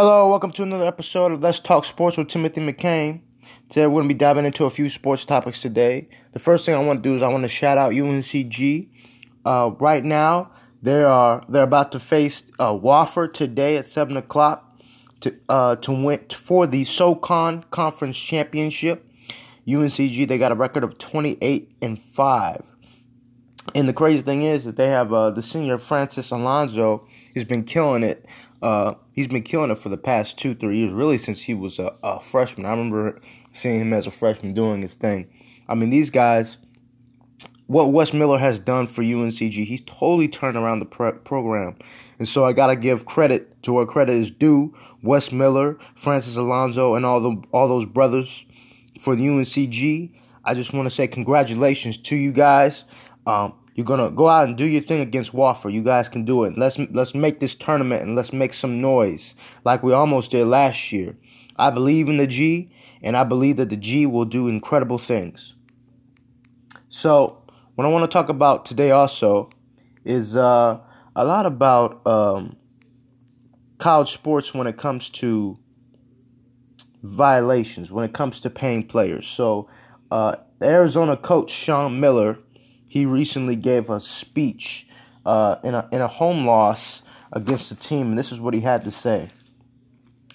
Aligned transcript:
Hello, 0.00 0.28
welcome 0.30 0.52
to 0.52 0.62
another 0.62 0.86
episode 0.86 1.32
of 1.32 1.42
Let's 1.42 1.58
Talk 1.58 1.84
Sports 1.84 2.16
with 2.16 2.28
Timothy 2.28 2.60
McCain. 2.60 3.20
Today 3.68 3.84
we're 3.88 3.94
going 3.94 4.08
to 4.08 4.14
be 4.14 4.16
diving 4.16 4.46
into 4.46 4.64
a 4.64 4.70
few 4.70 4.88
sports 4.88 5.24
topics 5.24 5.60
today. 5.60 6.08
The 6.34 6.38
first 6.38 6.64
thing 6.64 6.76
I 6.76 6.78
want 6.78 7.02
to 7.02 7.08
do 7.08 7.16
is 7.16 7.22
I 7.24 7.26
want 7.26 7.42
to 7.42 7.48
shout 7.48 7.78
out 7.78 7.90
UNCG. 7.90 8.90
Uh, 9.44 9.72
right 9.80 10.04
now, 10.04 10.52
they 10.82 11.02
are 11.02 11.42
they're 11.48 11.64
about 11.64 11.90
to 11.90 11.98
face 11.98 12.44
uh, 12.60 12.70
Wofford 12.74 13.32
today 13.32 13.76
at 13.76 13.86
seven 13.86 14.16
o'clock 14.16 14.72
to 15.22 15.34
uh, 15.48 15.74
to 15.74 15.90
win 15.90 16.20
for 16.30 16.68
the 16.68 16.84
SoCon 16.84 17.64
Conference 17.72 18.16
Championship. 18.16 19.04
UNCG 19.66 20.28
they 20.28 20.38
got 20.38 20.52
a 20.52 20.54
record 20.54 20.84
of 20.84 20.96
twenty 20.98 21.38
eight 21.42 21.72
and 21.82 22.00
five. 22.00 22.62
And 23.74 23.88
the 23.88 23.92
crazy 23.92 24.22
thing 24.22 24.42
is 24.42 24.62
that 24.64 24.76
they 24.76 24.90
have 24.90 25.12
uh, 25.12 25.30
the 25.30 25.42
senior 25.42 25.76
Francis 25.76 26.30
Alonso 26.30 27.06
has 27.34 27.44
been 27.44 27.64
killing 27.64 28.04
it. 28.04 28.24
Uh, 28.60 28.94
he's 29.12 29.28
been 29.28 29.42
killing 29.42 29.70
it 29.70 29.78
for 29.78 29.88
the 29.88 29.96
past 29.96 30.36
two, 30.36 30.54
three 30.54 30.78
years, 30.78 30.92
really 30.92 31.18
since 31.18 31.42
he 31.42 31.54
was 31.54 31.78
a, 31.78 31.94
a, 32.02 32.20
freshman. 32.20 32.66
I 32.66 32.70
remember 32.70 33.20
seeing 33.52 33.80
him 33.80 33.92
as 33.92 34.06
a 34.06 34.10
freshman 34.10 34.52
doing 34.52 34.82
his 34.82 34.94
thing. 34.94 35.28
I 35.68 35.74
mean, 35.74 35.90
these 35.90 36.10
guys, 36.10 36.56
what 37.66 37.92
Wes 37.92 38.12
Miller 38.12 38.38
has 38.38 38.58
done 38.58 38.88
for 38.88 39.02
UNCG, 39.02 39.64
he's 39.64 39.82
totally 39.82 40.26
turned 40.26 40.56
around 40.56 40.80
the 40.80 40.86
pre- 40.86 41.12
program. 41.12 41.76
And 42.18 42.28
so 42.28 42.44
I 42.44 42.52
gotta 42.52 42.74
give 42.74 43.04
credit 43.04 43.62
to 43.62 43.72
where 43.72 43.86
credit 43.86 44.14
is 44.14 44.30
due. 44.30 44.74
Wes 45.02 45.30
Miller, 45.30 45.78
Francis 45.94 46.36
Alonso, 46.36 46.94
and 46.94 47.06
all 47.06 47.20
the 47.20 47.40
all 47.52 47.68
those 47.68 47.84
brothers 47.84 48.44
for 48.98 49.14
the 49.14 49.24
UNCG. 49.24 50.10
I 50.44 50.54
just 50.54 50.72
want 50.72 50.86
to 50.88 50.94
say 50.94 51.06
congratulations 51.06 51.98
to 51.98 52.16
you 52.16 52.32
guys. 52.32 52.84
Um, 53.26 53.52
you're 53.78 53.84
gonna 53.84 54.10
go 54.10 54.28
out 54.28 54.48
and 54.48 54.58
do 54.58 54.64
your 54.64 54.82
thing 54.82 55.00
against 55.00 55.32
Wofford. 55.32 55.72
You 55.72 55.84
guys 55.84 56.08
can 56.08 56.24
do 56.24 56.42
it. 56.42 56.58
Let's 56.58 56.80
let's 56.90 57.14
make 57.14 57.38
this 57.38 57.54
tournament 57.54 58.02
and 58.02 58.16
let's 58.16 58.32
make 58.32 58.52
some 58.52 58.80
noise 58.80 59.36
like 59.64 59.84
we 59.84 59.92
almost 59.92 60.32
did 60.32 60.48
last 60.48 60.90
year. 60.90 61.16
I 61.56 61.70
believe 61.70 62.08
in 62.08 62.16
the 62.16 62.26
G, 62.26 62.72
and 63.04 63.16
I 63.16 63.22
believe 63.22 63.56
that 63.58 63.68
the 63.68 63.76
G 63.76 64.04
will 64.04 64.24
do 64.24 64.48
incredible 64.48 64.98
things. 64.98 65.54
So, 66.88 67.40
what 67.76 67.84
I 67.84 67.88
want 67.88 68.02
to 68.02 68.12
talk 68.12 68.28
about 68.28 68.66
today 68.66 68.90
also 68.90 69.48
is 70.04 70.34
uh, 70.34 70.80
a 71.14 71.24
lot 71.24 71.46
about 71.46 72.04
um, 72.04 72.56
college 73.78 74.10
sports 74.12 74.52
when 74.52 74.66
it 74.66 74.76
comes 74.76 75.08
to 75.10 75.56
violations, 77.04 77.92
when 77.92 78.04
it 78.04 78.12
comes 78.12 78.40
to 78.40 78.50
paying 78.50 78.82
players. 78.82 79.28
So, 79.28 79.68
uh, 80.10 80.34
Arizona 80.60 81.16
coach 81.16 81.52
Sean 81.52 82.00
Miller 82.00 82.40
he 82.88 83.04
recently 83.04 83.54
gave 83.54 83.90
a 83.90 84.00
speech 84.00 84.86
uh, 85.24 85.56
in 85.62 85.74
a 85.74 85.88
in 85.92 86.00
a 86.00 86.08
home 86.08 86.46
loss 86.46 87.02
against 87.32 87.68
the 87.68 87.74
team, 87.74 88.08
and 88.08 88.18
this 88.18 88.32
is 88.32 88.40
what 88.40 88.54
he 88.54 88.60
had 88.60 88.84
to 88.84 88.90
say. 88.90 89.30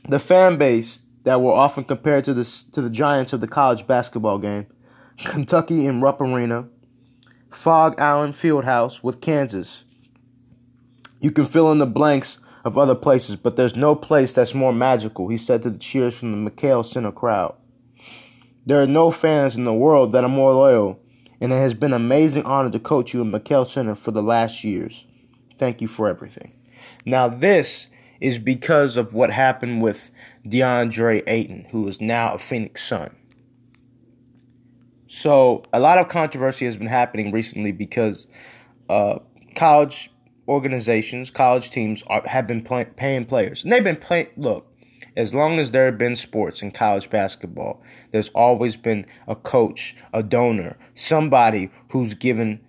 The 0.08 0.20
fan 0.20 0.58
base 0.58 1.00
that 1.24 1.42
were 1.42 1.52
often 1.52 1.84
compared 1.84 2.26
to 2.26 2.34
the 2.34 2.46
to 2.74 2.82
the 2.82 2.90
giants 2.90 3.34
of 3.34 3.42
the 3.42 3.48
college 3.48 3.88
basketball 3.88 4.38
game, 4.38 4.68
Kentucky 5.18 5.88
in 5.88 6.00
Rupp 6.00 6.22
Arena, 6.22 6.68
Phog 7.50 7.96
Allen 7.98 8.34
Fieldhouse 8.34 9.04
with 9.04 9.20
Kansas. 9.20 9.84
You 11.20 11.32
can 11.32 11.46
fill 11.46 11.72
in 11.72 11.80
the 11.80 11.88
blanks 11.88 12.38
of 12.66 12.78
other 12.78 12.96
places, 12.96 13.36
but 13.36 13.56
there's 13.56 13.76
no 13.76 13.96
place 13.96 14.34
that's 14.34 14.54
more 14.54 14.74
magical, 14.74 15.30
he 15.30 15.38
said 15.38 15.64
to 15.64 15.70
the 15.70 15.78
cheers 15.78 16.14
from 16.14 16.32
the 16.46 16.52
McKale 16.52 16.86
Center 16.86 17.12
crowd. 17.12 17.56
There 18.66 18.82
are 18.82 18.88
no 18.88 19.12
fans 19.12 19.56
in 19.56 19.66
the 19.66 19.74
world 19.74 20.12
that 20.12 20.24
are 20.24 20.30
more 20.30 20.54
loyal 20.54 21.00
and 21.44 21.52
it 21.52 21.58
has 21.58 21.74
been 21.74 21.92
an 21.92 22.02
amazing 22.02 22.44
honor 22.44 22.72
to 22.72 22.80
coach 22.80 23.14
you 23.14 23.20
in 23.20 23.30
McKale 23.30 23.68
Center 23.68 23.96
for 23.96 24.12
the 24.12 24.24
last 24.24 24.64
years. 24.64 25.04
Thank 25.60 25.82
you 25.82 25.90
for 25.90 26.08
everything. 26.08 26.54
Now, 27.06 27.28
this 27.28 27.88
is 28.22 28.40
because 28.40 28.96
of 28.96 29.14
what 29.14 29.30
happened 29.30 29.82
with 29.82 30.10
DeAndre 30.48 31.22
Ayton, 31.28 31.66
who 31.72 31.86
is 31.90 32.00
now 32.00 32.34
a 32.34 32.40
Phoenix 32.40 32.88
Sun. 32.88 33.14
So, 35.10 35.64
a 35.74 35.82
lot 35.82 35.98
of 35.98 36.08
controversy 36.08 36.64
has 36.64 36.78
been 36.78 36.88
happening 36.88 37.34
recently 37.34 37.74
because 37.74 38.26
uh, 38.90 39.20
college 39.54 40.12
organizations, 40.48 41.30
college 41.30 41.70
teams 41.70 42.04
are, 42.08 42.26
have 42.26 42.48
been 42.48 42.62
play, 42.62 42.86
paying 42.86 43.26
players. 43.26 43.66
And 43.66 43.74
they've 43.74 43.84
been 43.84 43.98
playing, 43.98 44.28
look, 44.38 44.73
as 45.16 45.34
long 45.34 45.60
as 45.60 45.72
there 45.72 45.86
have 45.86 45.98
been 45.98 46.16
sports 46.16 46.62
in 46.62 46.72
college 46.72 47.10
basketball, 47.10 47.82
there's 48.12 48.30
always 48.30 48.78
been 48.78 49.06
a 49.28 49.36
coach, 49.36 49.96
a 50.14 50.24
donor, 50.24 50.78
somebody 50.96 51.70
who's 51.90 52.14
given 52.14 52.60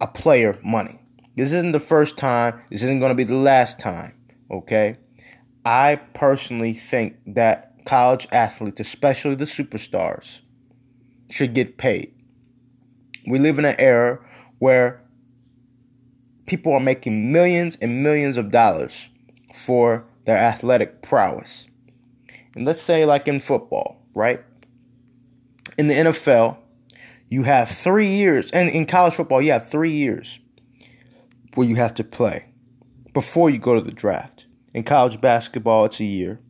a 0.00 0.06
player 0.06 0.58
money. 0.62 1.00
This 1.36 1.52
isn't 1.52 1.72
the 1.72 1.80
first 1.80 2.16
time, 2.16 2.60
this 2.70 2.82
isn't 2.82 3.00
going 3.00 3.10
to 3.10 3.14
be 3.14 3.24
the 3.24 3.36
last 3.36 3.78
time, 3.78 4.14
okay? 4.50 4.98
I 5.64 5.96
personally 6.14 6.74
think 6.74 7.16
that 7.26 7.84
college 7.84 8.26
athletes, 8.32 8.80
especially 8.80 9.34
the 9.34 9.44
superstars, 9.44 10.40
should 11.30 11.54
get 11.54 11.78
paid. 11.78 12.12
We 13.26 13.38
live 13.38 13.58
in 13.58 13.64
an 13.64 13.76
era 13.78 14.18
where 14.58 15.02
people 16.46 16.72
are 16.72 16.80
making 16.80 17.30
millions 17.30 17.78
and 17.80 18.02
millions 18.02 18.36
of 18.36 18.50
dollars 18.50 19.08
for 19.54 20.04
their 20.24 20.36
athletic 20.36 21.02
prowess. 21.02 21.66
And 22.54 22.64
let's 22.64 22.80
say, 22.80 23.04
like 23.04 23.28
in 23.28 23.40
football, 23.40 24.02
right? 24.14 24.42
In 25.78 25.86
the 25.88 25.94
NFL, 25.94 26.58
you 27.28 27.44
have 27.44 27.70
three 27.70 28.08
years, 28.08 28.50
and 28.50 28.68
in 28.68 28.86
college 28.86 29.14
football, 29.14 29.40
you 29.40 29.52
have 29.52 29.68
three 29.68 29.92
years 29.92 30.40
where 31.54 31.66
you 31.66 31.76
have 31.76 31.94
to 31.94 32.04
play 32.04 32.46
before 33.12 33.50
you 33.50 33.58
go 33.58 33.74
to 33.74 33.80
the 33.80 33.92
draft. 33.92 34.46
In 34.74 34.84
college 34.84 35.20
basketball, 35.20 35.84
it's 35.84 36.00
a 36.00 36.04
year. 36.04 36.40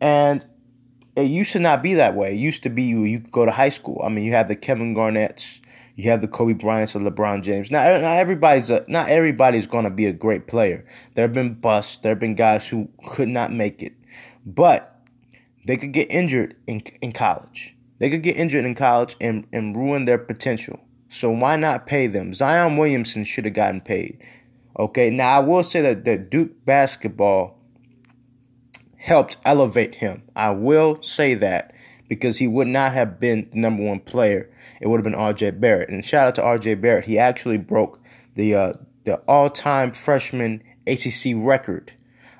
And 0.00 0.44
it 1.14 1.30
used 1.30 1.52
to 1.52 1.58
not 1.58 1.82
be 1.82 1.94
that 1.94 2.14
way. 2.14 2.32
It 2.32 2.38
used 2.38 2.62
to 2.64 2.70
be 2.70 2.84
you, 2.84 3.04
you 3.04 3.20
could 3.20 3.32
go 3.32 3.44
to 3.44 3.52
high 3.52 3.68
school. 3.68 4.00
I 4.04 4.08
mean, 4.08 4.24
you 4.24 4.32
have 4.32 4.48
the 4.48 4.56
Kevin 4.56 4.94
Garnett's, 4.94 5.60
you 5.94 6.10
have 6.10 6.20
the 6.20 6.28
Kobe 6.28 6.54
Bryant's 6.54 6.96
or 6.96 7.00
LeBron 7.00 7.42
James. 7.42 7.70
Not, 7.70 8.00
not 8.00 8.16
everybody's 8.16 8.70
a, 8.70 8.84
not 8.88 9.08
everybody's 9.08 9.66
going 9.66 9.84
to 9.84 9.90
be 9.90 10.06
a 10.06 10.12
great 10.12 10.46
player. 10.46 10.86
There 11.14 11.24
have 11.24 11.32
been 11.32 11.54
busts. 11.54 11.98
There 11.98 12.12
have 12.12 12.20
been 12.20 12.34
guys 12.34 12.68
who 12.68 12.88
could 13.06 13.28
not 13.28 13.52
make 13.52 13.82
it, 13.82 13.92
but 14.46 15.00
they 15.66 15.76
could 15.76 15.92
get 15.92 16.10
injured 16.10 16.56
in 16.66 16.80
in 17.00 17.12
college. 17.12 17.76
They 17.98 18.10
could 18.10 18.22
get 18.22 18.36
injured 18.36 18.64
in 18.64 18.74
college 18.74 19.14
and, 19.20 19.46
and 19.52 19.76
ruin 19.76 20.06
their 20.06 20.18
potential. 20.18 20.80
So 21.08 21.30
why 21.30 21.54
not 21.56 21.86
pay 21.86 22.08
them? 22.08 22.34
Zion 22.34 22.76
Williamson 22.76 23.22
should 23.22 23.44
have 23.44 23.54
gotten 23.54 23.80
paid. 23.80 24.18
Okay, 24.78 25.10
now 25.10 25.36
I 25.36 25.38
will 25.40 25.62
say 25.62 25.82
that, 25.82 26.04
that 26.06 26.30
Duke 26.30 26.64
basketball 26.64 27.58
helped 28.96 29.36
elevate 29.44 29.96
him. 29.96 30.22
I 30.34 30.50
will 30.50 31.02
say 31.02 31.34
that 31.34 31.71
because 32.12 32.36
he 32.36 32.46
would 32.46 32.68
not 32.68 32.92
have 32.92 33.18
been 33.18 33.48
the 33.52 33.58
number 33.58 33.82
one 33.82 33.98
player. 33.98 34.46
It 34.82 34.86
would 34.86 34.98
have 34.98 35.04
been 35.04 35.14
R.J. 35.14 35.52
Barrett. 35.52 35.88
And 35.88 36.04
shout 36.04 36.28
out 36.28 36.34
to 36.34 36.42
R.J. 36.42 36.74
Barrett. 36.74 37.06
He 37.06 37.18
actually 37.18 37.56
broke 37.56 37.98
the 38.34 38.54
uh, 38.54 38.72
the 39.04 39.14
all 39.20 39.48
time 39.48 39.92
freshman 39.92 40.62
ACC 40.86 41.32
record. 41.34 41.94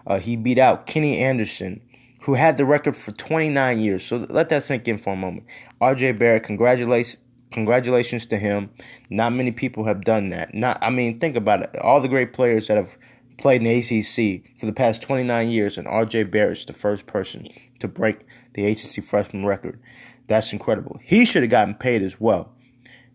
Uh, 0.06 0.18
he 0.18 0.36
beat 0.36 0.58
out 0.58 0.86
Kenny 0.86 1.20
Anderson, 1.20 1.80
who 2.24 2.34
had 2.34 2.58
the 2.58 2.66
record 2.66 2.98
for 2.98 3.12
29 3.12 3.80
years. 3.80 4.04
So 4.04 4.26
let 4.28 4.50
that 4.50 4.64
sink 4.64 4.86
in 4.88 4.98
for 4.98 5.14
a 5.14 5.16
moment. 5.16 5.46
R.J. 5.80 6.12
Barrett, 6.12 6.44
congratulations. 6.44 7.16
Congratulations 7.50 8.26
to 8.26 8.38
him. 8.38 8.70
Not 9.08 9.32
many 9.32 9.52
people 9.52 9.84
have 9.84 10.04
done 10.04 10.28
that. 10.30 10.54
Not, 10.54 10.78
I 10.82 10.90
mean, 10.90 11.18
think 11.18 11.34
about 11.34 11.62
it. 11.62 11.76
All 11.78 12.00
the 12.00 12.08
great 12.08 12.34
players 12.34 12.68
that 12.68 12.76
have 12.76 12.96
played 13.38 13.62
in 13.62 13.64
the 13.64 13.78
ACC 13.78 14.58
for 14.58 14.66
the 14.66 14.72
past 14.72 15.00
29 15.00 15.48
years, 15.48 15.78
and 15.78 15.88
R.J. 15.88 16.24
Barrett's 16.24 16.66
the 16.66 16.74
first 16.74 17.06
person 17.06 17.48
to 17.80 17.88
break 17.88 18.20
the 18.54 18.66
ACC 18.66 19.04
freshman 19.04 19.44
record. 19.44 19.80
That's 20.26 20.52
incredible. 20.52 20.98
He 21.02 21.24
should 21.24 21.42
have 21.42 21.50
gotten 21.50 21.74
paid 21.74 22.02
as 22.02 22.20
well. 22.20 22.52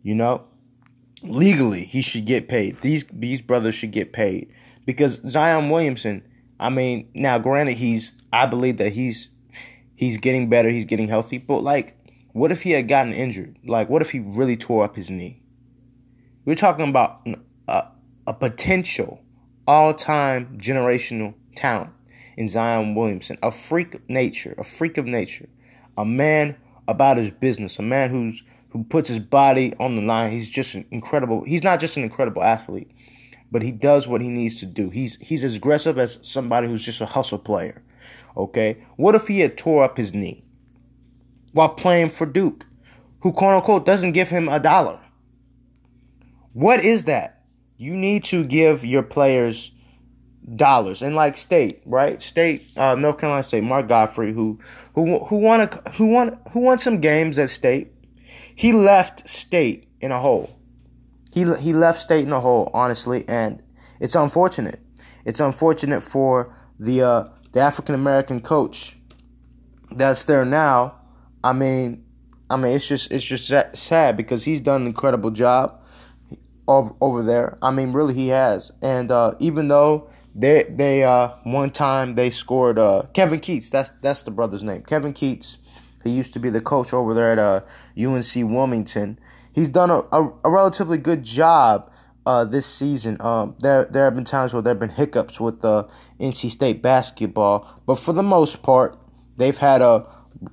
You 0.03 0.15
know, 0.15 0.45
legally 1.21 1.85
he 1.85 2.01
should 2.01 2.25
get 2.25 2.47
paid. 2.47 2.81
These 2.81 3.05
these 3.11 3.41
brothers 3.41 3.75
should 3.75 3.91
get 3.91 4.13
paid 4.13 4.51
because 4.85 5.19
Zion 5.27 5.69
Williamson. 5.69 6.23
I 6.59 6.69
mean, 6.69 7.09
now 7.13 7.37
granted, 7.37 7.77
he's 7.77 8.13
I 8.33 8.45
believe 8.45 8.77
that 8.77 8.93
he's 8.93 9.29
he's 9.95 10.17
getting 10.17 10.49
better. 10.49 10.69
He's 10.69 10.85
getting 10.85 11.07
healthy. 11.07 11.37
But 11.37 11.61
like, 11.61 11.97
what 12.33 12.51
if 12.51 12.63
he 12.63 12.71
had 12.71 12.87
gotten 12.87 13.13
injured? 13.13 13.57
Like, 13.65 13.89
what 13.89 14.01
if 14.01 14.11
he 14.11 14.19
really 14.19 14.57
tore 14.57 14.83
up 14.83 14.95
his 14.95 15.09
knee? 15.09 15.41
We're 16.45 16.55
talking 16.55 16.87
about 16.87 17.27
a, 17.67 17.87
a 18.25 18.33
potential 18.33 19.21
all-time 19.67 20.57
generational 20.61 21.33
talent 21.55 21.91
in 22.37 22.47
Zion 22.47 22.95
Williamson, 22.95 23.37
a 23.41 23.51
freak 23.51 23.95
of 23.95 24.07
nature, 24.07 24.53
a 24.57 24.63
freak 24.63 24.97
of 24.97 25.05
nature, 25.05 25.49
a 25.97 26.05
man 26.05 26.55
about 26.87 27.17
his 27.17 27.31
business, 27.31 27.79
a 27.79 27.81
man 27.81 28.11
who's 28.11 28.43
who 28.69 28.83
puts 28.83 29.09
his 29.09 29.19
body 29.19 29.73
on 29.79 29.95
the 29.95 30.01
line. 30.01 30.31
He's 30.31 30.49
just 30.49 30.75
an 30.75 30.85
incredible. 30.91 31.43
He's 31.43 31.63
not 31.63 31.79
just 31.79 31.97
an 31.97 32.03
incredible 32.03 32.43
athlete, 32.43 32.91
but 33.51 33.63
he 33.63 33.71
does 33.71 34.07
what 34.07 34.21
he 34.21 34.29
needs 34.29 34.59
to 34.59 34.65
do. 34.65 34.91
He's 34.91 35.17
he's 35.19 35.43
as 35.43 35.55
aggressive 35.55 35.97
as 35.97 36.19
somebody 36.21 36.67
who's 36.67 36.85
just 36.85 37.01
a 37.01 37.07
hustle 37.07 37.39
player. 37.39 37.83
Okay, 38.37 38.77
what 38.97 39.15
if 39.15 39.27
he 39.27 39.39
had 39.39 39.57
tore 39.57 39.83
up 39.83 39.97
his 39.97 40.13
knee 40.13 40.45
while 41.53 41.69
playing 41.69 42.11
for 42.11 42.27
Duke, 42.27 42.67
who 43.21 43.33
quote 43.33 43.55
unquote 43.55 43.85
doesn't 43.85 44.11
give 44.11 44.29
him 44.29 44.47
a 44.47 44.59
dollar? 44.59 44.99
What 46.53 46.85
is 46.85 47.05
that? 47.05 47.41
You 47.77 47.95
need 47.95 48.23
to 48.25 48.43
give 48.43 48.85
your 48.85 49.03
players 49.03 49.71
dollars. 50.55 51.01
And 51.01 51.15
like 51.15 51.37
State, 51.37 51.81
right? 51.85 52.21
State, 52.21 52.67
uh, 52.77 52.95
North 52.95 53.19
Carolina 53.19 53.43
State, 53.43 53.63
Mark 53.63 53.87
Gottfried, 53.87 54.33
who 54.33 54.59
who 54.95 55.25
who 55.25 55.37
won 55.37 55.61
a, 55.61 55.91
who 55.93 56.07
won 56.07 56.39
who 56.51 56.61
won 56.61 56.79
some 56.79 56.99
games 56.99 57.37
at 57.39 57.49
State. 57.49 57.91
He 58.55 58.73
left 58.73 59.27
State 59.29 59.87
in 60.01 60.11
a 60.11 60.19
hole. 60.19 60.59
He 61.31 61.41
he 61.55 61.73
left 61.73 62.01
State 62.01 62.25
in 62.25 62.33
a 62.33 62.39
hole, 62.39 62.71
honestly, 62.73 63.25
and 63.27 63.61
it's 63.99 64.15
unfortunate. 64.15 64.81
It's 65.25 65.39
unfortunate 65.39 66.01
for 66.01 66.55
the 66.79 67.01
uh, 67.01 67.27
the 67.51 67.59
African 67.59 67.95
American 67.95 68.41
coach 68.41 68.97
that's 69.91 70.25
there 70.25 70.45
now. 70.45 70.95
I 71.43 71.53
mean, 71.53 72.03
I 72.49 72.57
mean, 72.57 72.75
it's 72.75 72.87
just 72.87 73.11
it's 73.11 73.25
just 73.25 73.51
sad 73.75 74.17
because 74.17 74.45
he's 74.45 74.61
done 74.61 74.81
an 74.81 74.87
incredible 74.87 75.31
job 75.31 75.81
over, 76.67 76.93
over 77.01 77.23
there. 77.23 77.57
I 77.61 77.71
mean, 77.71 77.93
really, 77.93 78.13
he 78.13 78.29
has. 78.29 78.71
And 78.81 79.11
uh, 79.11 79.35
even 79.39 79.67
though 79.67 80.09
they 80.37 80.63
they 80.69 81.03
uh, 81.03 81.29
one 81.43 81.71
time 81.71 82.15
they 82.15 82.29
scored 82.29 82.77
uh, 82.77 83.03
Kevin 83.13 83.39
Keatts 83.39 83.69
that's 83.69 83.91
that's 84.01 84.23
the 84.23 84.31
brother's 84.31 84.63
name, 84.63 84.83
Kevin 84.83 85.13
Keatts 85.13 85.57
He 86.03 86.11
used 86.11 86.33
to 86.33 86.39
be 86.39 86.49
the 86.49 86.61
coach 86.61 86.93
over 86.93 87.13
there 87.13 87.31
at 87.31 87.39
uh, 87.39 87.61
UNC 87.99 88.35
Wilmington. 88.35 89.19
He's 89.51 89.69
done 89.69 89.89
a, 89.89 90.01
a, 90.11 90.31
a 90.45 90.49
relatively 90.49 90.99
good 90.99 91.23
job 91.23 91.91
uh, 92.27 92.45
this 92.45 92.67
season. 92.67 93.17
Um, 93.19 93.55
there 93.59 93.85
there 93.85 94.05
have 94.05 94.13
been 94.13 94.25
times 94.25 94.53
where 94.53 94.61
there 94.61 94.71
have 94.71 94.79
been 94.79 94.89
hiccups 94.89 95.39
with 95.39 95.61
the 95.61 95.69
uh, 95.69 95.89
NC 96.19 96.51
State 96.51 96.81
basketball, 96.83 97.81
but 97.87 97.95
for 97.95 98.13
the 98.13 98.23
most 98.23 98.61
part, 98.61 98.99
they've 99.37 99.57
had 99.57 99.81
a 99.81 100.05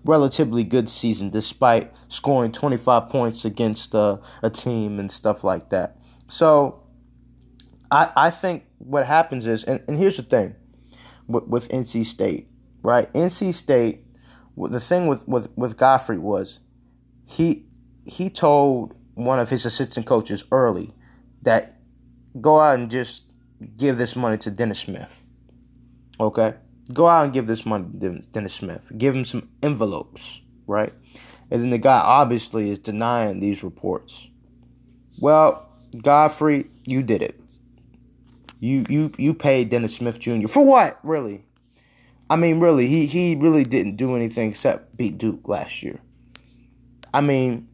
relatively 0.04 0.64
good 0.64 0.88
season 0.88 1.28
despite 1.28 1.92
scoring 2.08 2.52
25 2.52 3.10
points 3.10 3.44
against 3.44 3.94
uh, 3.94 4.16
a 4.42 4.48
team 4.48 4.98
and 4.98 5.12
stuff 5.12 5.44
like 5.44 5.68
that. 5.68 5.98
So 6.26 6.83
I 7.94 8.10
I 8.16 8.30
think 8.30 8.64
what 8.78 9.06
happens 9.06 9.46
is, 9.46 9.62
and, 9.62 9.80
and 9.86 9.96
here's 9.96 10.16
the 10.16 10.24
thing 10.24 10.56
with, 11.28 11.44
with 11.44 11.68
NC 11.68 12.04
State, 12.04 12.48
right? 12.82 13.10
NC 13.12 13.54
State, 13.54 14.04
the 14.56 14.80
thing 14.80 15.06
with, 15.06 15.26
with, 15.28 15.48
with 15.56 15.76
Gottfried 15.76 16.18
was 16.18 16.58
he 17.24 17.66
he 18.04 18.28
told 18.28 18.94
one 19.14 19.38
of 19.38 19.48
his 19.48 19.64
assistant 19.64 20.06
coaches 20.06 20.44
early 20.50 20.92
that 21.42 21.78
go 22.40 22.60
out 22.60 22.78
and 22.78 22.90
just 22.90 23.22
give 23.76 23.96
this 23.96 24.16
money 24.16 24.36
to 24.38 24.50
Dennis 24.50 24.80
Smith. 24.80 25.22
Okay? 26.18 26.54
Go 26.92 27.08
out 27.08 27.24
and 27.24 27.32
give 27.32 27.46
this 27.46 27.64
money 27.64 27.86
to 28.00 28.18
Dennis 28.32 28.54
Smith. 28.54 28.92
Give 28.98 29.14
him 29.14 29.24
some 29.24 29.48
envelopes, 29.62 30.42
right? 30.66 30.92
And 31.50 31.62
then 31.62 31.70
the 31.70 31.78
guy 31.78 31.98
obviously 31.98 32.70
is 32.70 32.78
denying 32.78 33.40
these 33.40 33.62
reports. 33.62 34.28
Well, 35.18 35.70
Gottfried, 36.02 36.70
you 36.84 37.02
did 37.02 37.22
it. 37.22 37.40
You 38.60 38.84
you 38.88 39.12
you 39.18 39.34
paid 39.34 39.68
Dennis 39.68 39.96
Smith 39.96 40.18
Jr. 40.18 40.46
for 40.48 40.64
what? 40.64 40.98
Really? 41.02 41.44
I 42.30 42.36
mean, 42.36 42.60
really, 42.60 42.86
he 42.86 43.06
he 43.06 43.34
really 43.34 43.64
didn't 43.64 43.96
do 43.96 44.16
anything 44.16 44.50
except 44.50 44.96
beat 44.96 45.18
Duke 45.18 45.46
last 45.46 45.82
year. 45.82 46.00
I 47.12 47.20
mean, 47.20 47.68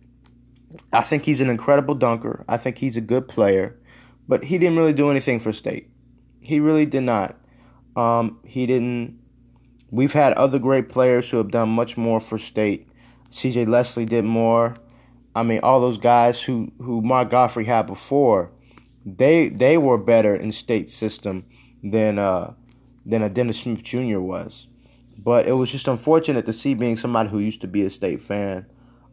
I 0.93 1.03
think 1.03 1.25
he's 1.25 1.41
an 1.41 1.51
incredible 1.51 1.95
dunker. 1.95 2.45
I 2.49 2.57
think 2.57 2.79
he's 2.79 2.97
a 2.97 3.01
good 3.01 3.29
player, 3.29 3.79
but 4.29 4.45
he 4.45 4.59
didn't 4.59 4.77
really 4.77 4.93
do 4.93 5.11
anything 5.11 5.41
for 5.41 5.53
State. 5.53 5.89
He 6.41 6.61
really 6.61 6.87
did 6.87 7.03
not. 7.03 7.37
Um, 7.97 8.41
he 8.45 8.67
didn't. 8.67 9.19
We've 9.91 10.13
had 10.13 10.33
other 10.35 10.59
great 10.59 10.89
players 10.89 11.31
who 11.31 11.37
have 11.39 11.51
done 11.51 11.69
much 11.69 11.97
more 11.97 12.21
for 12.21 12.39
State. 12.39 12.89
C.J. 13.31 13.67
Leslie 13.67 14.05
did 14.05 14.25
more. 14.25 14.77
I 15.35 15.43
mean, 15.43 15.61
all 15.63 15.81
those 15.81 15.99
guys 15.99 16.43
who 16.43 16.73
who 16.79 17.01
Mark 17.03 17.31
Gottfried 17.31 17.67
had 17.67 17.87
before, 17.87 18.51
they 19.05 19.49
they 19.49 19.79
were 19.79 19.99
better 19.99 20.35
in 20.35 20.53
State 20.53 20.89
system 20.89 21.45
than 21.83 22.19
uh 22.19 22.55
than 23.05 23.23
a 23.23 23.29
Dennis 23.29 23.61
Smith 23.61 23.83
Jr. 23.83 24.21
was. 24.21 24.67
But 25.19 25.47
it 25.47 25.53
was 25.53 25.71
just 25.71 25.89
unfortunate 25.89 26.47
to 26.47 26.53
see 26.53 26.75
being 26.75 26.97
somebody 26.97 27.29
who 27.29 27.39
used 27.39 27.61
to 27.61 27.67
be 27.67 27.85
a 27.85 27.91
State 27.91 28.23
fan. 28.23 28.67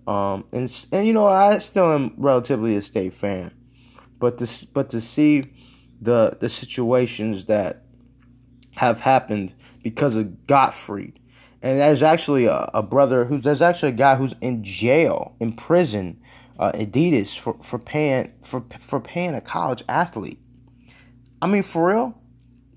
Um, 0.07 0.45
and 0.51 0.73
and 0.91 1.05
you 1.05 1.13
know 1.13 1.27
I 1.27 1.57
still 1.59 1.91
am 1.91 2.13
relatively 2.17 2.75
a 2.75 2.81
State 2.81 3.13
fan, 3.13 3.51
but 4.19 4.37
to 4.39 4.67
but 4.73 4.89
to 4.91 5.01
see 5.01 5.51
the 6.01 6.37
the 6.39 6.49
situations 6.49 7.45
that 7.45 7.83
have 8.75 9.01
happened 9.01 9.53
because 9.83 10.15
of 10.15 10.47
Gottfried. 10.47 11.19
And 11.61 11.79
there's 11.79 12.03
actually 12.03 12.45
a, 12.45 12.69
a 12.73 12.83
brother 12.83 13.25
who's 13.25 13.43
there's 13.43 13.61
actually 13.61 13.89
a 13.89 13.95
guy 13.95 14.15
who's 14.15 14.33
in 14.41 14.63
jail, 14.63 15.35
in 15.39 15.53
prison, 15.53 16.19
uh, 16.59 16.71
Adidas 16.74 17.38
for, 17.38 17.56
for 17.62 17.80
paying 17.80 18.33
for 18.42 18.63
for 18.80 19.00
paying 19.00 19.36
a 19.36 19.42
college 19.42 19.83
athlete. 19.88 20.39
I 21.42 21.48
mean, 21.48 21.63
for 21.63 21.88
real, 21.88 22.19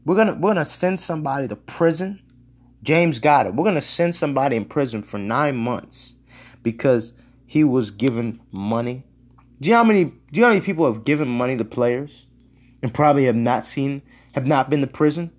we're 0.04 0.16
gonna 0.16 0.34
we're 0.34 0.50
gonna 0.50 0.64
send 0.64 1.00
somebody 1.00 1.48
to 1.48 1.56
prison. 1.56 2.22
James 2.82 3.18
Goddard, 3.18 3.56
we're 3.56 3.64
gonna 3.64 3.82
send 3.82 4.14
somebody 4.14 4.56
in 4.56 4.64
prison 4.64 5.02
for 5.02 5.18
nine 5.18 5.56
months 5.56 6.14
because 6.62 7.12
he 7.46 7.64
was 7.64 7.90
given 7.90 8.40
money. 8.50 9.04
Do 9.60 9.68
you 9.68 9.74
know 9.74 9.78
how 9.78 9.84
many 9.84 10.04
do 10.04 10.12
you 10.32 10.40
know 10.42 10.48
how 10.48 10.54
many 10.54 10.64
people 10.64 10.90
have 10.90 11.04
given 11.04 11.28
money 11.28 11.56
to 11.56 11.64
players 11.64 12.26
and 12.82 12.92
probably 12.92 13.24
have 13.24 13.36
not 13.36 13.64
seen 13.64 14.02
have 14.32 14.46
not 14.46 14.70
been 14.70 14.80
to 14.80 14.86
prison? 14.86 15.32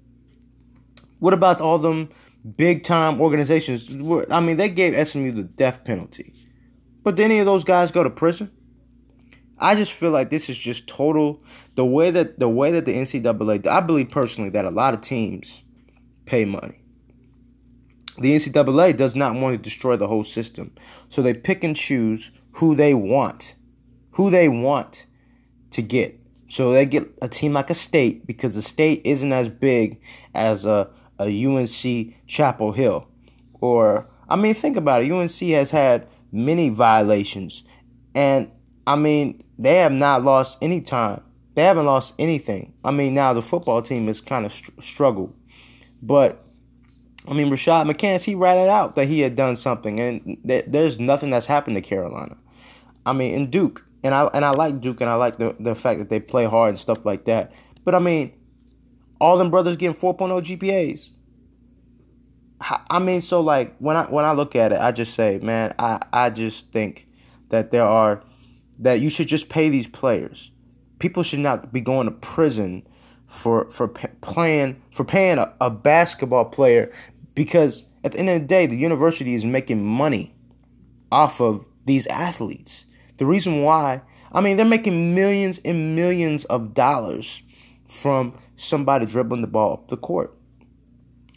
What 1.19 1.33
about 1.33 1.61
all 1.61 1.77
them 1.77 2.09
big 2.57 2.83
time 2.83 3.21
organizations? 3.21 3.89
I 4.31 4.39
mean, 4.39 4.57
they 4.57 4.69
gave 4.69 5.07
SMU 5.07 5.31
the 5.31 5.43
death 5.43 5.83
penalty. 5.83 6.33
But 7.03 7.15
did 7.15 7.23
any 7.23 7.39
of 7.39 7.45
those 7.45 7.63
guys 7.63 7.91
go 7.91 8.03
to 8.03 8.09
prison? 8.09 8.51
I 9.57 9.75
just 9.75 9.91
feel 9.91 10.11
like 10.11 10.29
this 10.29 10.49
is 10.49 10.57
just 10.57 10.87
total 10.87 11.43
the 11.75 11.85
way 11.85 12.11
that 12.11 12.39
the 12.39 12.49
way 12.49 12.71
that 12.71 12.85
the 12.85 12.93
NCAA. 12.93 13.65
I 13.67 13.79
believe 13.79 14.09
personally 14.09 14.49
that 14.51 14.65
a 14.65 14.71
lot 14.71 14.93
of 14.93 15.01
teams 15.01 15.61
pay 16.25 16.45
money. 16.45 16.81
The 18.17 18.35
NCAA 18.35 18.97
does 18.97 19.15
not 19.15 19.35
want 19.35 19.55
to 19.55 19.61
destroy 19.61 19.95
the 19.95 20.07
whole 20.07 20.23
system, 20.23 20.73
so 21.09 21.21
they 21.21 21.33
pick 21.33 21.63
and 21.63 21.75
choose 21.75 22.31
who 22.53 22.75
they 22.75 22.93
want, 22.93 23.55
who 24.11 24.29
they 24.29 24.49
want 24.49 25.05
to 25.71 25.81
get. 25.81 26.19
So 26.49 26.73
they 26.73 26.85
get 26.85 27.07
a 27.21 27.29
team 27.29 27.53
like 27.53 27.69
a 27.69 27.75
state 27.75 28.27
because 28.27 28.55
the 28.55 28.61
state 28.61 29.01
isn't 29.05 29.31
as 29.31 29.47
big 29.47 30.01
as 30.33 30.65
a 30.65 30.89
a 31.21 31.45
UNC 31.45 32.13
Chapel 32.27 32.71
Hill. 32.71 33.07
Or, 33.53 34.09
I 34.27 34.35
mean, 34.35 34.53
think 34.53 34.75
about 34.75 35.03
it. 35.03 35.11
UNC 35.11 35.39
has 35.51 35.71
had 35.71 36.07
many 36.31 36.69
violations. 36.69 37.63
And, 38.15 38.51
I 38.85 38.95
mean, 38.95 39.43
they 39.57 39.77
have 39.77 39.91
not 39.91 40.23
lost 40.23 40.57
any 40.61 40.81
time. 40.81 41.21
They 41.55 41.63
haven't 41.63 41.85
lost 41.85 42.13
anything. 42.17 42.73
I 42.83 42.91
mean, 42.91 43.13
now 43.13 43.33
the 43.33 43.41
football 43.41 43.81
team 43.81 44.07
has 44.07 44.21
kind 44.21 44.45
of 44.45 44.53
str- 44.53 44.71
struggled. 44.79 45.33
But, 46.01 46.43
I 47.27 47.33
mean, 47.33 47.51
Rashad 47.51 47.91
McCants, 47.91 48.23
he 48.23 48.35
ratted 48.35 48.69
out 48.69 48.95
that 48.95 49.07
he 49.07 49.19
had 49.19 49.35
done 49.35 49.55
something. 49.55 49.99
And 49.99 50.37
th- 50.47 50.65
there's 50.67 50.99
nothing 50.99 51.29
that's 51.29 51.45
happened 51.45 51.75
to 51.75 51.81
Carolina. 51.81 52.37
I 53.05 53.13
mean, 53.13 53.33
in 53.35 53.49
Duke. 53.49 53.85
And 54.03 54.15
I 54.15 54.25
and 54.33 54.43
I 54.43 54.49
like 54.51 54.81
Duke 54.81 54.99
and 55.01 55.09
I 55.09 55.13
like 55.13 55.37
the, 55.37 55.55
the 55.59 55.75
fact 55.75 55.99
that 55.99 56.09
they 56.09 56.19
play 56.19 56.45
hard 56.45 56.69
and 56.69 56.79
stuff 56.79 57.05
like 57.05 57.25
that. 57.25 57.51
But 57.83 57.93
I 57.93 57.99
mean, 57.99 58.33
all 59.19 59.37
them 59.37 59.51
brothers 59.51 59.77
getting 59.77 59.95
4.0 59.95 60.57
GPAs. 60.57 61.09
I 62.89 62.99
mean, 62.99 63.21
so 63.21 63.41
like 63.41 63.75
when 63.79 63.95
I 63.95 64.03
when 64.03 64.23
I 64.23 64.33
look 64.33 64.55
at 64.55 64.71
it, 64.71 64.79
I 64.79 64.91
just 64.91 65.15
say, 65.15 65.39
man, 65.39 65.73
I 65.79 65.99
I 66.13 66.29
just 66.29 66.71
think 66.71 67.07
that 67.49 67.71
there 67.71 67.85
are 67.85 68.23
that 68.79 68.99
you 68.99 69.09
should 69.09 69.27
just 69.27 69.49
pay 69.49 69.69
these 69.69 69.87
players. 69.87 70.51
People 70.99 71.23
should 71.23 71.39
not 71.39 71.73
be 71.73 71.81
going 71.81 72.05
to 72.05 72.11
prison 72.11 72.87
for 73.27 73.69
for 73.69 73.87
playing 73.87 74.81
for 74.91 75.03
paying 75.03 75.39
a, 75.39 75.53
a 75.59 75.69
basketball 75.69 76.45
player 76.45 76.91
because 77.33 77.85
at 78.03 78.11
the 78.11 78.19
end 78.19 78.29
of 78.29 78.41
the 78.41 78.47
day, 78.47 78.65
the 78.65 78.77
university 78.77 79.33
is 79.33 79.45
making 79.45 79.83
money 79.83 80.35
off 81.11 81.41
of 81.41 81.65
these 81.85 82.07
athletes. 82.07 82.85
The 83.17 83.25
reason 83.25 83.61
why, 83.61 84.01
I 84.31 84.41
mean, 84.41 84.57
they're 84.57 84.65
making 84.65 85.15
millions 85.15 85.59
and 85.63 85.95
millions 85.95 86.45
of 86.45 86.73
dollars 86.73 87.41
from 87.87 88.37
somebody 88.55 89.05
dribbling 89.05 89.41
the 89.41 89.47
ball 89.47 89.73
up 89.73 89.89
the 89.89 89.97
court. 89.97 90.35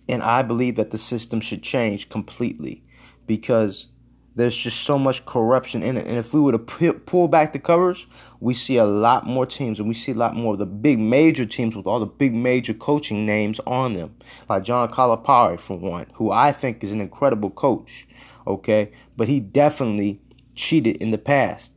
And 0.08 0.22
I 0.22 0.42
believe 0.42 0.76
that 0.76 0.90
the 0.90 0.98
system 0.98 1.40
should 1.40 1.62
change 1.62 2.08
completely 2.08 2.84
because 3.26 3.88
there's 4.36 4.56
just 4.56 4.82
so 4.82 4.98
much 4.98 5.24
corruption 5.24 5.82
in 5.82 5.96
it. 5.96 6.06
And 6.06 6.16
if 6.16 6.34
we 6.34 6.40
were 6.40 6.52
to 6.52 6.58
pull 6.58 7.28
back 7.28 7.52
the 7.52 7.58
covers, 7.58 8.06
we 8.40 8.52
see 8.52 8.76
a 8.76 8.84
lot 8.84 9.26
more 9.26 9.46
teams 9.46 9.78
and 9.78 9.88
we 9.88 9.94
see 9.94 10.12
a 10.12 10.16
lot 10.16 10.34
more 10.34 10.54
of 10.54 10.58
the 10.58 10.66
big 10.66 10.98
major 10.98 11.46
teams 11.46 11.76
with 11.76 11.86
all 11.86 12.00
the 12.00 12.06
big 12.06 12.34
major 12.34 12.74
coaching 12.74 13.24
names 13.24 13.60
on 13.66 13.94
them. 13.94 14.14
Like 14.48 14.64
John 14.64 14.90
Calipari, 14.90 15.58
for 15.58 15.78
one, 15.78 16.06
who 16.14 16.30
I 16.30 16.52
think 16.52 16.82
is 16.82 16.90
an 16.90 17.00
incredible 17.00 17.50
coach. 17.50 18.06
Okay. 18.46 18.92
But 19.16 19.28
he 19.28 19.40
definitely 19.40 20.20
cheated 20.54 20.96
in 20.96 21.10
the 21.10 21.18
past. 21.18 21.72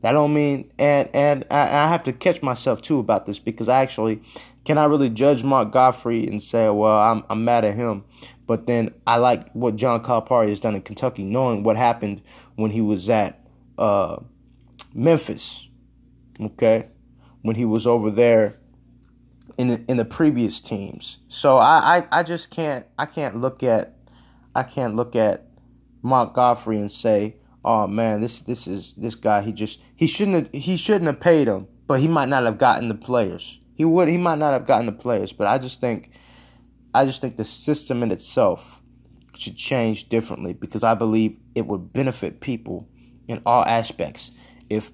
That 0.00 0.12
don't 0.12 0.32
mean, 0.32 0.70
and 0.78 1.08
and 1.12 1.44
I, 1.50 1.62
I 1.62 1.88
have 1.88 2.04
to 2.04 2.12
catch 2.12 2.40
myself 2.40 2.80
too 2.82 3.00
about 3.00 3.26
this 3.26 3.40
because 3.40 3.68
I 3.68 3.82
actually 3.82 4.22
cannot 4.68 4.90
really 4.90 5.08
judge 5.08 5.42
Mark 5.42 5.72
Gottfried 5.72 6.28
and 6.28 6.42
say, 6.42 6.68
well, 6.68 6.98
I'm 6.98 7.24
I'm 7.30 7.42
mad 7.42 7.64
at 7.64 7.74
him. 7.74 8.04
But 8.46 8.66
then 8.66 8.92
I 9.06 9.16
like 9.16 9.50
what 9.52 9.76
John 9.76 10.02
Calipari 10.02 10.50
has 10.50 10.60
done 10.60 10.74
in 10.74 10.82
Kentucky, 10.82 11.24
knowing 11.24 11.62
what 11.62 11.78
happened 11.78 12.20
when 12.56 12.70
he 12.70 12.82
was 12.82 13.08
at 13.08 13.42
uh, 13.78 14.18
Memphis. 14.92 15.68
Okay, 16.38 16.88
when 17.40 17.56
he 17.56 17.64
was 17.64 17.86
over 17.86 18.10
there 18.10 18.58
in 19.56 19.68
the, 19.68 19.84
in 19.88 19.96
the 19.96 20.04
previous 20.04 20.60
teams. 20.60 21.16
So 21.28 21.56
I, 21.56 21.98
I, 21.98 22.20
I 22.20 22.22
just 22.22 22.50
can't 22.50 22.84
I 22.98 23.06
can't 23.06 23.40
look 23.40 23.62
at 23.62 23.96
I 24.54 24.64
can't 24.64 24.96
look 24.96 25.16
at 25.16 25.46
Mark 26.02 26.34
Gottfried 26.34 26.78
and 26.78 26.92
say, 26.92 27.36
"Oh 27.64 27.86
man, 27.86 28.20
this 28.20 28.42
this 28.42 28.66
is 28.66 28.92
this 28.98 29.14
guy. 29.14 29.40
He 29.40 29.52
just 29.52 29.78
he 29.96 30.06
shouldn't 30.06 30.52
have, 30.52 30.62
he 30.62 30.76
shouldn't 30.76 31.06
have 31.06 31.20
paid 31.20 31.48
him, 31.48 31.68
but 31.86 32.00
he 32.00 32.06
might 32.06 32.28
not 32.28 32.44
have 32.44 32.58
gotten 32.58 32.88
the 32.88 32.94
players. 32.94 33.60
He 33.78 33.84
would 33.84 34.08
he 34.08 34.18
might 34.18 34.40
not 34.40 34.54
have 34.54 34.66
gotten 34.66 34.86
the 34.86 34.92
players, 34.92 35.32
but 35.32 35.46
I 35.46 35.56
just 35.56 35.80
think 35.80 36.10
I 36.92 37.06
just 37.06 37.20
think 37.20 37.36
the 37.36 37.44
system 37.44 38.02
in 38.02 38.10
itself 38.10 38.82
should 39.36 39.56
change 39.56 40.08
differently 40.08 40.52
because 40.52 40.82
I 40.82 40.94
believe 40.94 41.36
it 41.54 41.64
would 41.68 41.92
benefit 41.92 42.40
people 42.40 42.88
in 43.28 43.40
all 43.46 43.64
aspects 43.64 44.32
if 44.68 44.90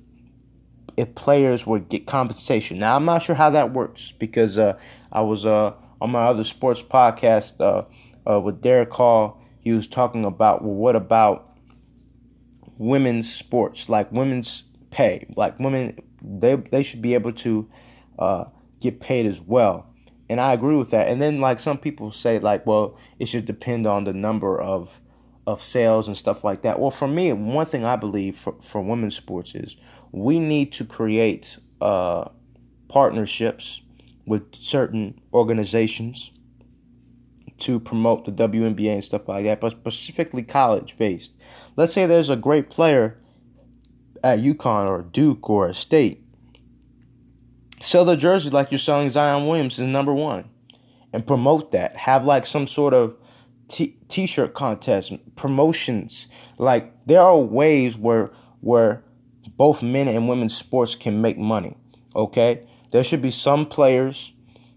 if 0.99 1.15
players 1.15 1.67
would 1.67 1.89
get 1.89 2.07
compensation. 2.07 2.79
Now 2.79 2.95
I'm 2.95 3.07
not 3.07 3.23
sure 3.23 3.35
how 3.35 3.49
that 3.49 3.73
works 3.73 4.13
because 4.19 4.59
uh, 4.59 4.79
I 5.11 5.23
was 5.23 5.47
uh, 5.47 5.73
on 6.03 6.11
my 6.11 6.27
other 6.27 6.45
sports 6.45 6.83
podcast 6.83 7.59
uh, 7.63 7.85
uh 8.31 8.39
with 8.39 8.61
Derek 8.61 8.93
Hall. 8.93 9.41
He 9.61 9.73
was 9.73 9.87
talking 9.87 10.27
about 10.27 10.63
well, 10.63 10.75
what 10.75 10.95
about 10.95 11.57
women's 12.77 13.35
sports, 13.35 13.89
like 13.89 14.13
women's 14.13 14.65
pay, 14.91 15.25
like 15.37 15.59
women 15.59 15.97
they 16.23 16.57
they 16.57 16.83
should 16.83 17.01
be 17.01 17.15
able 17.15 17.33
to 17.33 17.71
uh, 18.19 18.45
get 18.85 19.01
paid 19.01 19.27
as 19.27 19.41
well. 19.41 19.87
And 20.29 20.41
I 20.41 20.53
agree 20.53 20.77
with 20.77 20.91
that. 20.91 21.09
And 21.09 21.21
then 21.21 21.41
like 21.41 21.59
some 21.59 21.79
people 21.79 22.13
say 22.13 22.39
like, 22.39 22.67
well, 22.67 22.97
it 23.19 23.27
should 23.27 23.47
depend 23.47 23.87
on 23.87 24.05
the 24.05 24.13
number 24.13 24.61
of 24.61 25.01
of 25.47 25.63
sales 25.63 26.09
and 26.09 26.17
stuff 26.17 26.43
like 26.43 26.63
that. 26.63 26.79
Well, 26.79 26.91
for 26.91 27.07
me, 27.07 27.31
one 27.35 27.67
thing 27.67 27.85
I 27.85 27.97
believe 27.97 28.35
for, 28.35 28.55
for 28.63 28.81
women's 28.81 29.15
sports 29.15 29.55
is 29.55 29.77
we 30.11 30.41
need 30.41 30.73
to 30.73 30.87
create 30.87 31.59
uh, 31.83 32.31
partnerships 32.89 33.83
with 34.25 34.55
certain 34.55 35.21
organizations 35.35 36.31
to 37.59 37.79
promote 37.79 38.25
the 38.25 38.33
WNBA 38.33 38.95
and 38.95 39.05
stuff 39.05 39.29
like 39.29 39.45
that, 39.45 39.61
but 39.61 39.73
specifically 39.73 40.43
college 40.43 40.97
based. 40.97 41.33
Let's 41.77 41.93
say 41.93 42.07
there's 42.07 42.31
a 42.31 42.37
great 42.37 42.71
player 42.71 43.19
at 44.23 44.39
UConn 44.39 44.89
or 44.89 45.03
Duke 45.03 45.51
or 45.51 45.69
a 45.69 45.75
state. 45.75 46.24
Sell 47.81 48.05
the 48.05 48.17
jersey 48.17 48.51
like 48.51 48.71
you're 48.71 48.79
selling 48.79 49.11
Zion 49.11 49.47
Williamson 49.47 49.93
number 49.93 50.13
one 50.13 50.49
and 51.13 51.27
promote 51.27 51.73
that. 51.73 51.97
Have 51.97 52.25
like 52.25 52.47
some 52.47 52.67
sort 52.67 52.95
of 52.95 53.17
t- 53.69 54.27
shirt 54.27 54.55
contest, 54.55 55.13
promotions. 55.37 56.27
Like 56.59 56.93
there 57.07 57.21
are 57.21 57.39
ways 57.39 57.97
where 57.97 58.31
where 58.61 59.05
both 59.57 59.83
men 59.83 60.09
and 60.09 60.29
women's 60.29 60.57
sports 60.57 60.95
can 60.95 61.21
make 61.21 61.39
money. 61.39 61.77
Okay? 62.17 62.67
There 62.91 63.05
should 63.05 63.23
be 63.23 63.31
some 63.31 63.67
players 63.67 64.33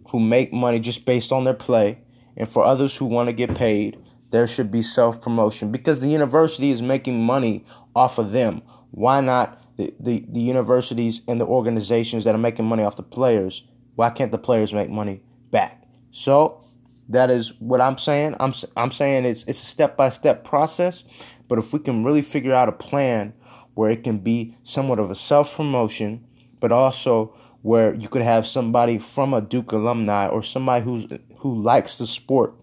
who 0.10 0.20
make 0.20 0.54
money 0.54 0.80
just 0.80 1.06
based 1.06 1.32
on 1.32 1.44
their 1.44 1.54
play, 1.54 2.00
and 2.36 2.50
for 2.50 2.64
others 2.64 2.96
who 2.96 3.06
want 3.06 3.28
to 3.28 3.34
get 3.34 3.56
paid, 3.56 3.98
there 4.32 4.48
should 4.48 4.72
be 4.72 4.82
self 4.82 5.22
promotion 5.22 5.72
because 5.72 6.02
the 6.02 6.10
university 6.10 6.72
is 6.72 6.82
making 6.82 7.24
money 7.24 7.66
off 7.96 8.18
of 8.18 8.32
them. 8.32 8.62
Why 8.92 9.22
not 9.22 9.62
the, 9.78 10.26
the, 10.28 10.40
universities 10.40 11.22
and 11.28 11.40
the 11.40 11.46
organizations 11.46 12.24
that 12.24 12.34
are 12.36 12.40
making 12.40 12.66
money 12.66 12.84
off 12.84 12.96
the 12.96 13.04
players? 13.04 13.64
Why 13.96 14.10
can't 14.10 14.32
the 14.32 14.38
players 14.38 14.74
make 14.74 14.90
money 14.90 15.22
back? 15.52 15.84
So 16.12 16.64
that 17.10 17.30
is 17.30 17.54
what 17.60 17.82
I'm 17.82 17.98
saying. 17.98 18.36
I'm 18.40 18.54
I'm 18.76 18.92
saying 18.92 19.26
it's 19.26 19.44
it's 19.44 19.62
a 19.62 19.66
step 19.66 19.96
by 19.96 20.10
step 20.10 20.44
process, 20.44 21.04
but 21.48 21.58
if 21.58 21.74
we 21.74 21.80
can 21.80 22.04
really 22.04 22.22
figure 22.22 22.54
out 22.54 22.70
a 22.70 22.74
plan 22.74 23.34
where 23.76 23.90
it 23.90 24.04
can 24.04 24.18
be 24.18 24.56
somewhat 24.64 25.00
of 25.00 25.12
a 25.12 25.16
self 25.16 25.56
promotion, 25.56 26.26
but 26.60 26.72
also 26.72 27.34
where 27.62 27.94
you 27.96 28.10
could 28.10 28.22
have 28.22 28.48
somebody 28.48 28.98
from 28.98 29.34
a 29.34 29.42
Duke 29.42 29.72
alumni 29.72 30.28
or 30.28 30.44
somebody 30.44 30.84
who's 30.84 31.06
who 31.38 31.62
likes 31.62 31.98
the 31.98 32.08
sport 32.08 32.54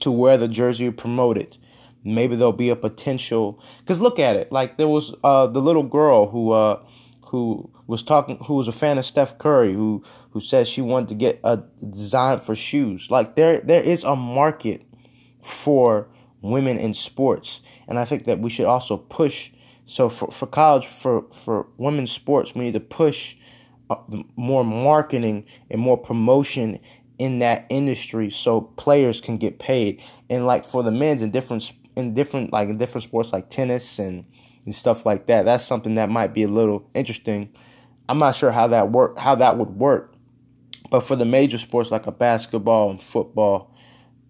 to 0.00 0.10
wear 0.10 0.36
the 0.36 0.48
jersey 0.48 0.90
promoted. 0.90 1.56
Maybe 2.14 2.36
there'll 2.36 2.52
be 2.52 2.70
a 2.70 2.76
potential 2.76 3.62
because 3.80 4.00
look 4.00 4.18
at 4.18 4.36
it 4.36 4.50
like 4.52 4.76
there 4.76 4.88
was 4.88 5.14
uh, 5.24 5.46
the 5.46 5.60
little 5.60 5.82
girl 5.82 6.28
who 6.28 6.52
uh, 6.52 6.82
who 7.26 7.70
was 7.86 8.02
talking 8.02 8.38
who 8.44 8.54
was 8.54 8.68
a 8.68 8.72
fan 8.72 8.98
of 8.98 9.06
Steph 9.06 9.38
Curry 9.38 9.72
who 9.72 10.02
who 10.30 10.40
says 10.40 10.68
she 10.68 10.80
wanted 10.80 11.08
to 11.10 11.14
get 11.14 11.40
a 11.44 11.58
design 11.90 12.38
for 12.38 12.54
shoes. 12.54 13.10
Like 13.10 13.36
there 13.36 13.60
there 13.60 13.82
is 13.82 14.04
a 14.04 14.16
market 14.16 14.82
for 15.42 16.08
women 16.42 16.78
in 16.78 16.94
sports. 16.94 17.60
And 17.88 17.98
I 17.98 18.04
think 18.04 18.24
that 18.24 18.38
we 18.40 18.50
should 18.50 18.66
also 18.66 18.96
push 18.96 19.50
so 19.88 20.10
for, 20.10 20.30
for 20.30 20.46
college 20.46 20.86
for 20.86 21.24
for 21.32 21.66
women's 21.78 22.12
sports 22.12 22.54
we 22.54 22.64
need 22.64 22.74
to 22.74 22.80
push 22.80 23.36
uh, 23.88 23.96
more 24.36 24.62
marketing 24.62 25.46
and 25.70 25.80
more 25.80 25.96
promotion 25.96 26.78
in 27.18 27.38
that 27.38 27.66
industry 27.70 28.28
so 28.28 28.60
players 28.60 29.18
can 29.18 29.38
get 29.38 29.58
paid 29.58 30.00
and 30.28 30.46
like 30.46 30.66
for 30.66 30.82
the 30.82 30.90
men's 30.90 31.22
in 31.22 31.30
different 31.30 31.62
in 31.98 32.14
different 32.14 32.52
like 32.52 32.68
in 32.68 32.78
different 32.78 33.04
sports 33.04 33.32
like 33.32 33.50
tennis 33.50 33.98
and 33.98 34.24
and 34.64 34.74
stuff 34.74 35.04
like 35.04 35.26
that 35.26 35.44
that's 35.44 35.64
something 35.64 35.94
that 35.94 36.08
might 36.08 36.32
be 36.32 36.42
a 36.42 36.48
little 36.48 36.88
interesting 36.94 37.50
i'm 38.08 38.18
not 38.18 38.34
sure 38.34 38.50
how 38.52 38.66
that 38.66 38.90
work 38.90 39.18
how 39.18 39.34
that 39.34 39.58
would 39.58 39.70
work 39.70 40.14
but 40.90 41.00
for 41.00 41.16
the 41.16 41.24
major 41.24 41.58
sports 41.58 41.90
like 41.90 42.06
a 42.06 42.12
basketball 42.12 42.90
and 42.90 43.02
football 43.02 43.74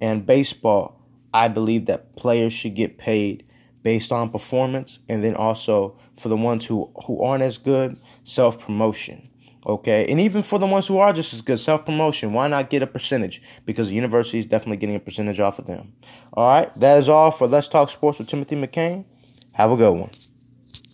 and 0.00 0.26
baseball, 0.26 1.00
I 1.32 1.48
believe 1.48 1.86
that 1.86 2.16
players 2.16 2.52
should 2.52 2.74
get 2.74 2.98
paid 2.98 3.44
based 3.82 4.12
on 4.12 4.30
performance 4.30 4.98
and 5.08 5.22
then 5.22 5.34
also 5.34 5.98
for 6.16 6.28
the 6.28 6.36
ones 6.36 6.66
who, 6.66 6.90
who 7.06 7.22
aren't 7.22 7.42
as 7.42 7.58
good, 7.58 8.00
self 8.24 8.58
promotion. 8.58 9.27
Okay, 9.68 10.06
and 10.08 10.18
even 10.18 10.42
for 10.42 10.58
the 10.58 10.66
ones 10.66 10.86
who 10.86 10.96
are 10.96 11.12
just 11.12 11.34
as 11.34 11.42
good, 11.42 11.58
self 11.58 11.84
promotion, 11.84 12.32
why 12.32 12.48
not 12.48 12.70
get 12.70 12.82
a 12.82 12.86
percentage? 12.86 13.42
Because 13.66 13.88
the 13.88 13.94
university 13.94 14.38
is 14.38 14.46
definitely 14.46 14.78
getting 14.78 14.96
a 14.96 15.00
percentage 15.00 15.40
off 15.40 15.58
of 15.58 15.66
them. 15.66 15.92
All 16.32 16.48
right, 16.48 16.80
that 16.80 16.98
is 16.98 17.08
all 17.08 17.30
for 17.30 17.46
Let's 17.46 17.68
Talk 17.68 17.90
Sports 17.90 18.18
with 18.18 18.28
Timothy 18.28 18.56
McCain. 18.56 19.04
Have 19.52 19.70
a 19.70 19.76
good 19.76 19.92
one. 19.92 20.10